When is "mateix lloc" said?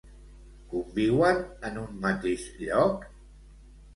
2.05-3.05